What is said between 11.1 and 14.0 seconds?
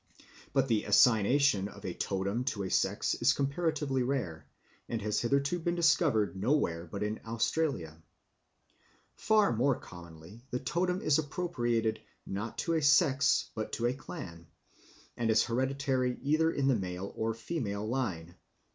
appropriated not to a sex, but to a